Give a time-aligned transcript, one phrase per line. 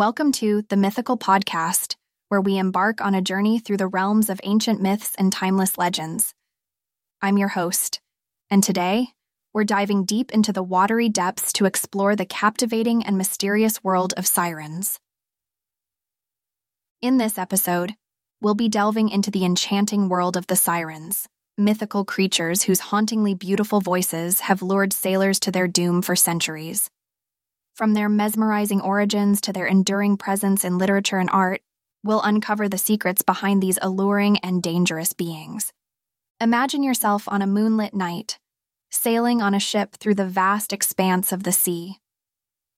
[0.00, 1.96] Welcome to the Mythical Podcast,
[2.30, 6.32] where we embark on a journey through the realms of ancient myths and timeless legends.
[7.20, 8.00] I'm your host,
[8.48, 9.08] and today
[9.52, 14.26] we're diving deep into the watery depths to explore the captivating and mysterious world of
[14.26, 14.98] sirens.
[17.02, 17.94] In this episode,
[18.40, 21.28] we'll be delving into the enchanting world of the sirens,
[21.58, 26.88] mythical creatures whose hauntingly beautiful voices have lured sailors to their doom for centuries.
[27.74, 31.62] From their mesmerizing origins to their enduring presence in literature and art,
[32.02, 35.72] we'll uncover the secrets behind these alluring and dangerous beings.
[36.40, 38.38] Imagine yourself on a moonlit night,
[38.90, 41.98] sailing on a ship through the vast expanse of the sea.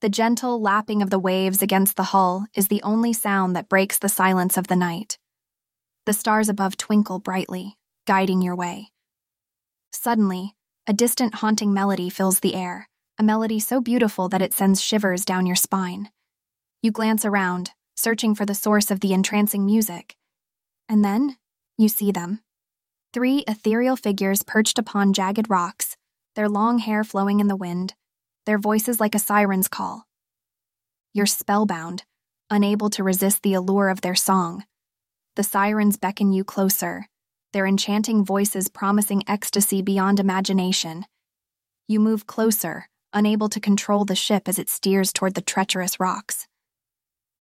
[0.00, 3.98] The gentle lapping of the waves against the hull is the only sound that breaks
[3.98, 5.18] the silence of the night.
[6.06, 8.90] The stars above twinkle brightly, guiding your way.
[9.92, 10.54] Suddenly,
[10.86, 15.24] a distant haunting melody fills the air a melody so beautiful that it sends shivers
[15.24, 16.10] down your spine.
[16.82, 20.16] You glance around, searching for the source of the entrancing music.
[20.88, 21.36] And then,
[21.78, 22.40] you see them.
[23.12, 25.96] Three ethereal figures perched upon jagged rocks,
[26.34, 27.94] their long hair flowing in the wind,
[28.46, 30.06] their voices like a siren's call.
[31.12, 32.02] You're spellbound,
[32.50, 34.64] unable to resist the allure of their song.
[35.36, 37.08] The sirens beckon you closer,
[37.52, 41.06] their enchanting voices promising ecstasy beyond imagination.
[41.86, 46.46] You move closer, unable to control the ship as it steers toward the treacherous rocks.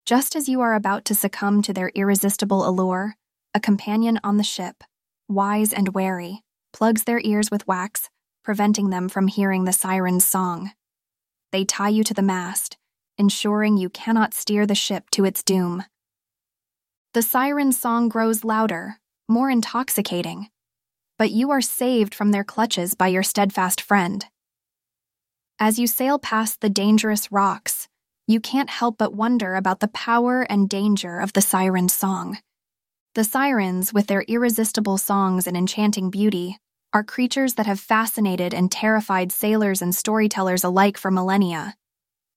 [0.06, 3.16] Just as you are about to succumb to their irresistible allure,
[3.54, 4.84] a companion on the ship,
[5.28, 8.10] wise and wary, plugs their ears with wax,
[8.44, 10.72] preventing them from hearing the siren's song.
[11.52, 12.76] They tie you to the mast,
[13.18, 15.84] ensuring you cannot steer the ship to its doom.
[17.14, 20.48] The siren's song grows louder, more intoxicating,
[21.18, 24.26] but you are saved from their clutches by your steadfast friend.
[25.64, 27.86] As you sail past the dangerous rocks,
[28.26, 32.38] you can't help but wonder about the power and danger of the siren's song.
[33.14, 36.58] The sirens, with their irresistible songs and enchanting beauty,
[36.92, 41.76] are creatures that have fascinated and terrified sailors and storytellers alike for millennia.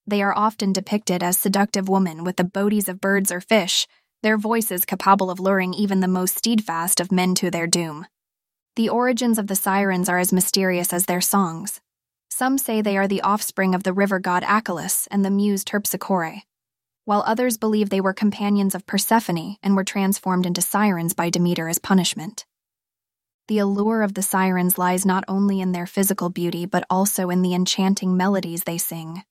[0.06, 3.88] They are often depicted as seductive women with the bodies of birds or fish,
[4.22, 8.06] their voices capable of luring even the most steadfast of men to their doom.
[8.76, 11.80] The origins of the sirens are as mysterious as their songs.
[12.30, 16.42] Some say they are the offspring of the river god Achelous and the muse Terpsichore,
[17.04, 21.68] while others believe they were companions of Persephone and were transformed into sirens by Demeter
[21.68, 22.44] as punishment.
[23.48, 27.42] The allure of the sirens lies not only in their physical beauty, but also in
[27.42, 29.22] the enchanting melodies they sing.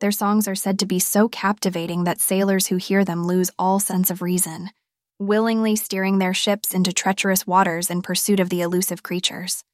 [0.00, 3.80] Their songs are said to be so captivating that sailors who hear them lose all
[3.80, 4.70] sense of reason,
[5.18, 9.64] willingly steering their ships into treacherous waters in pursuit of the elusive creatures.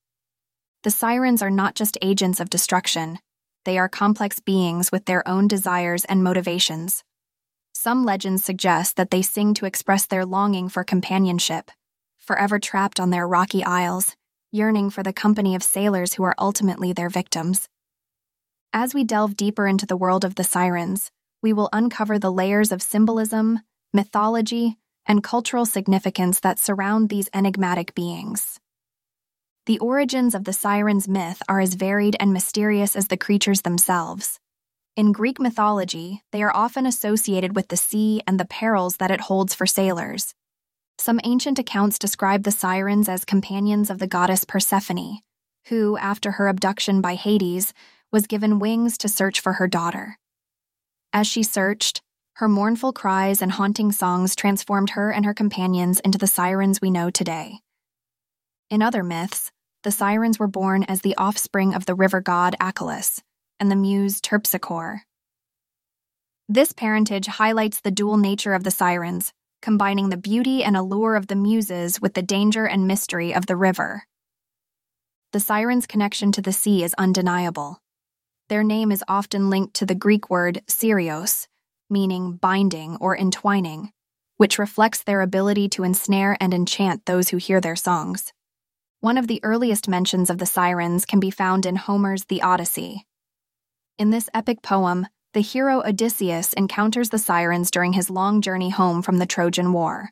[0.83, 3.19] The sirens are not just agents of destruction,
[3.65, 7.05] they are complex beings with their own desires and motivations.
[7.75, 11.71] Some legends suggest that they sing to express their longing for companionship,
[12.17, 14.17] forever trapped on their rocky isles,
[14.51, 17.69] yearning for the company of sailors who are ultimately their victims.
[18.73, 21.11] As we delve deeper into the world of the sirens,
[21.43, 23.61] we will uncover the layers of symbolism,
[23.93, 28.59] mythology, and cultural significance that surround these enigmatic beings.
[29.67, 34.41] The origins of the sirens myth are as varied and mysterious as the creatures themselves.
[34.97, 39.23] In Greek mythology, they are often associated with the sea and the perils that it
[39.23, 40.35] holds for sailors.
[40.99, 45.21] Some ancient accounts describe the sirens as companions of the goddess Persephone,
[45.69, 47.73] who, after her abduction by Hades,
[48.11, 50.19] was given wings to search for her daughter.
[51.13, 52.03] As she searched,
[52.35, 56.91] her mournful cries and haunting songs transformed her and her companions into the sirens we
[56.91, 57.61] know today.
[58.71, 59.51] In other myths,
[59.83, 63.21] the sirens were born as the offspring of the river god Achelous
[63.59, 65.01] and the muse Terpsichore.
[66.49, 71.27] This parentage highlights the dual nature of the sirens, combining the beauty and allure of
[71.27, 74.05] the muses with the danger and mystery of the river.
[75.33, 77.79] The sirens' connection to the sea is undeniable.
[78.49, 81.49] Their name is often linked to the Greek word sirios,
[81.89, 83.93] meaning binding or entwining,
[84.37, 88.33] which reflects their ability to ensnare and enchant those who hear their songs.
[89.03, 93.07] One of the earliest mentions of the sirens can be found in Homer's The Odyssey.
[93.97, 99.01] In this epic poem, the hero Odysseus encounters the sirens during his long journey home
[99.01, 100.11] from the Trojan War.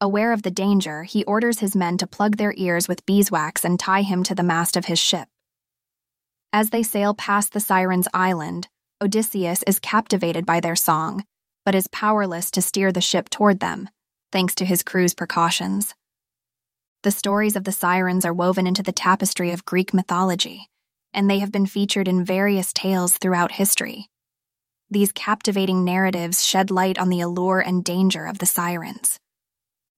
[0.00, 3.78] Aware of the danger, he orders his men to plug their ears with beeswax and
[3.78, 5.28] tie him to the mast of his ship.
[6.50, 8.68] As they sail past the sirens' island,
[9.02, 11.26] Odysseus is captivated by their song,
[11.66, 13.90] but is powerless to steer the ship toward them,
[14.32, 15.94] thanks to his crew's precautions.
[17.02, 20.68] The stories of the sirens are woven into the tapestry of Greek mythology,
[21.12, 24.08] and they have been featured in various tales throughout history.
[24.92, 29.18] these captivating narratives shed light on the allure and danger of the sirens.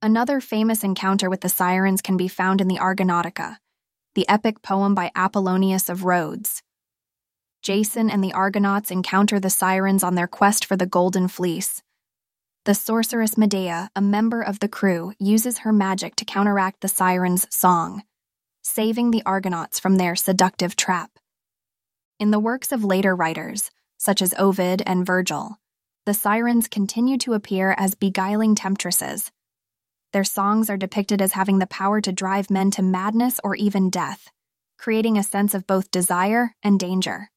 [0.00, 3.56] Another famous encounter with the sirens can be found in the Argonautica,
[4.14, 6.62] the epic poem by Apollonius of Rhodes.
[7.60, 11.82] Jason and the Argonauts encounter the sirens on their quest for the Golden Fleece.
[12.64, 17.46] The sorceress Medea, a member of the crew, uses her magic to counteract the sirens'
[17.54, 18.04] song,
[18.62, 21.10] saving the Argonauts from their seductive trap.
[22.18, 25.58] In the works of later writers, such as Ovid and Virgil,
[26.06, 29.30] the sirens continue to appear as beguiling temptresses.
[30.14, 33.90] Their songs are depicted as having the power to drive men to madness or even
[33.90, 34.30] death,
[34.78, 37.30] creating a sense of both desire and danger.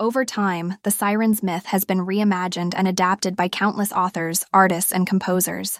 [0.00, 5.06] Over time, the sirens myth has been reimagined and adapted by countless authors, artists, and
[5.06, 5.78] composers.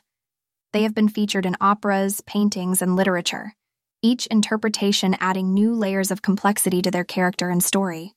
[0.75, 3.55] They have been featured in operas, paintings, and literature,
[4.02, 8.12] each interpretation adding new layers of complexity to their character and story.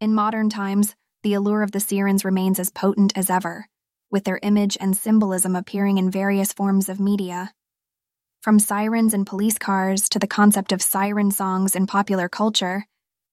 [0.00, 3.66] In modern times, the allure of the sirens remains as potent as ever,
[4.12, 7.52] with their image and symbolism appearing in various forms of media.
[8.42, 12.86] From sirens in police cars to the concept of siren songs in popular culture,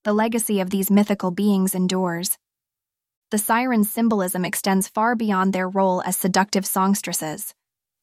[0.03, 2.37] the legacy of these mythical beings endures.
[3.29, 7.53] The siren's symbolism extends far beyond their role as seductive songstresses.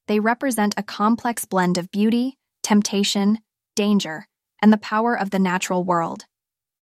[0.06, 3.38] They represent a complex blend of beauty, temptation,
[3.74, 4.28] danger,
[4.60, 6.24] and the power of the natural world.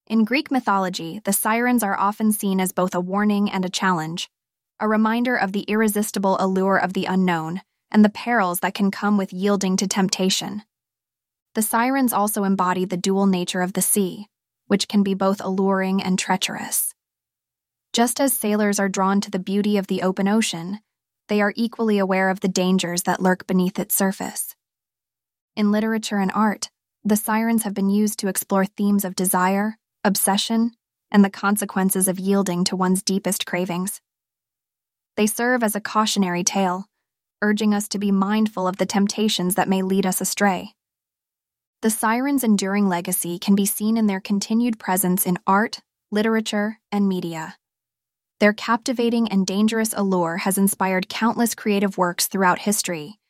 [0.07, 4.29] In Greek mythology, the sirens are often seen as both a warning and a challenge,
[4.81, 7.61] a reminder of the irresistible allure of the unknown
[7.91, 10.63] and the perils that can come with yielding to temptation.
[11.55, 14.29] The sirens also embody the dual nature of the sea,
[14.71, 16.95] which can be both alluring and treacherous.
[17.93, 20.79] Just as sailors are drawn to the beauty of the open ocean,
[21.27, 24.55] they are equally aware of the dangers that lurk beneath its surface.
[25.57, 26.71] In literature and art,
[27.03, 30.71] the sirens have been used to explore themes of desire, obsession,
[31.11, 34.01] and the consequences of yielding to one's deepest cravings.
[35.17, 36.87] They serve as a cautionary tale,
[37.43, 40.75] urging us to be mindful of the temptations that may lead us astray.
[41.83, 45.81] The sirens' enduring legacy can be seen in their continued presence in art,
[46.11, 47.57] literature, and media.
[48.39, 53.21] Their captivating and dangerous allure has inspired countless creative works throughout history,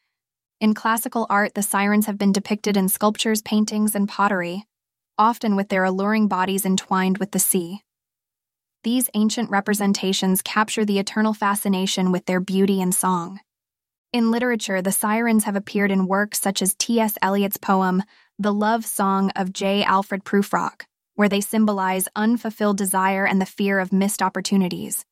[0.60, 4.66] in classical art, the sirens have been depicted in sculptures, paintings, and pottery,
[5.16, 7.80] often with their alluring bodies entwined with the sea.
[8.84, 13.40] These ancient representations capture the eternal fascination with their beauty and song.
[14.12, 17.16] In literature, the sirens have appeared in works such as T.S.
[17.22, 18.02] Eliot's poem,
[18.42, 19.84] The Love Song of J.
[19.84, 20.84] Alfred Prufrock,
[21.14, 25.04] where they symbolize unfulfilled desire and the fear of missed opportunities.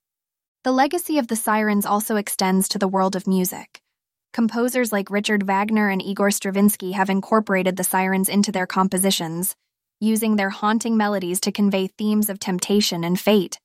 [0.65, 3.83] The legacy of the sirens also extends to the world of music.
[4.33, 9.55] Composers like Richard Wagner and Igor Stravinsky have incorporated the sirens into their compositions,
[10.01, 13.59] using their haunting melodies to convey themes of temptation and fate.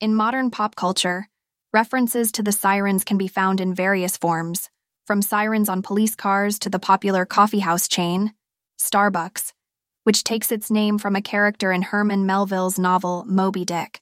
[0.00, 1.28] In modern pop culture,
[1.74, 4.70] references to the sirens can be found in various forms,
[5.04, 8.32] from sirens on police cars to the popular coffeehouse chain,
[8.78, 9.52] Starbucks,
[10.04, 14.00] which takes its name from a character in Herman Melville's novel Moby Dick,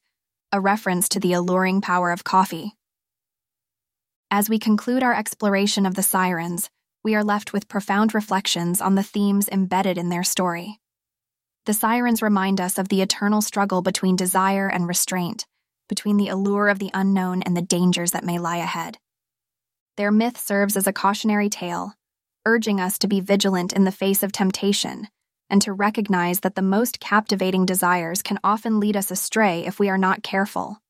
[0.53, 2.75] a reference to the alluring power of coffee.
[4.31, 6.69] As we conclude our exploration of the sirens,
[7.05, 10.81] we are left with profound reflections on the themes embedded in their story.
[11.67, 15.47] The sirens remind us of the eternal struggle between desire and restraint,
[15.89, 18.99] between the allure of the unknown and the dangers that may lie ahead.
[19.97, 21.95] Their myth serves as a cautionary tale,
[22.47, 25.09] urging us to be vigilant in the face of temptation
[25.51, 29.89] and to recognize that the most captivating desires can often lead us astray if we
[29.89, 30.81] are not careful.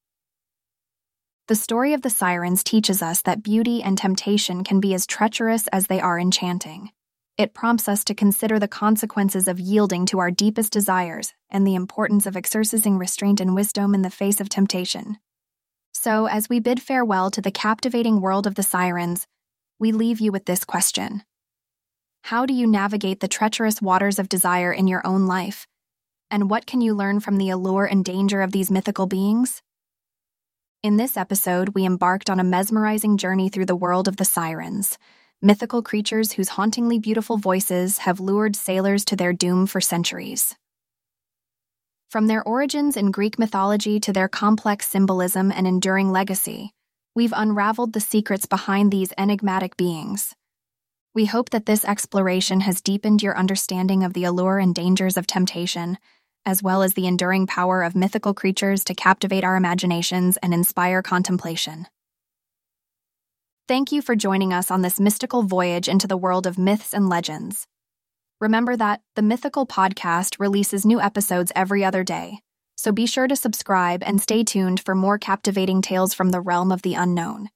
[1.48, 5.66] The story of the sirens teaches us that beauty and temptation can be as treacherous
[5.68, 6.90] as they are enchanting.
[7.36, 11.74] It prompts us to consider the consequences of yielding to our deepest desires and the
[11.74, 15.18] importance of exercising restraint and wisdom in the face of temptation.
[15.92, 19.26] So, as we bid farewell to the captivating world of the sirens,
[19.78, 21.24] we leave you with this question
[22.28, 25.66] How do you navigate the treacherous waters of desire in your own life?
[26.30, 29.60] And what can you learn from the allure and danger of these mythical beings?
[30.82, 34.96] In this episode, we embarked on a mesmerizing journey through the world of the sirens,
[35.42, 40.56] mythical creatures whose hauntingly beautiful voices have lured sailors to their doom for centuries.
[42.08, 46.70] From their origins in Greek mythology to their complex symbolism and enduring legacy,
[47.14, 50.34] we've unraveled the secrets behind these enigmatic beings.
[51.14, 55.26] We hope that this exploration has deepened your understanding of the allure and dangers of
[55.26, 55.96] temptation
[56.46, 61.02] as well as the enduring power of mythical creatures to captivate our imaginations and inspire
[61.02, 61.86] contemplation.
[63.66, 67.08] Thank you for joining us on this mystical voyage into the world of myths and
[67.08, 67.66] legends.
[68.40, 72.40] Remember that the Mythical Podcast releases new episodes every other day,
[72.76, 76.70] so be sure to subscribe and stay tuned for more captivating tales from the realm
[76.70, 77.48] of the unknown.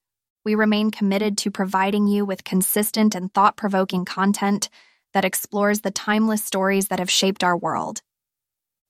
[0.49, 4.71] We remain committed to providing you with consistent and thought provoking content
[5.13, 8.01] that explores the timeless stories that have shaped our world.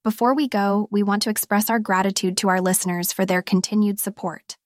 [0.05, 3.99] Before we go, we want to express our gratitude to our listeners for their continued
[3.99, 4.57] support.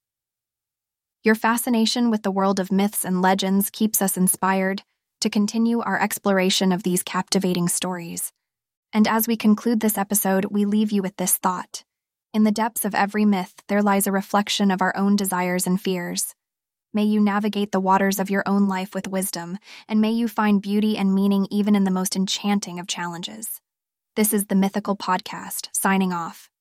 [1.25, 4.83] Your fascination with the world of myths and legends keeps us inspired
[5.23, 8.33] to continue our exploration of these captivating stories.
[8.93, 11.85] And as we conclude this episode, we leave you with this thought.
[12.35, 15.81] In the depths of every myth, there lies a reflection of our own desires and
[15.81, 16.35] fears.
[16.95, 19.57] May you navigate the waters of your own life with wisdom,
[19.89, 23.63] and may you find beauty and meaning even in the most enchanting of challenges.
[24.15, 26.52] This is the Mythical Podcast, signing off.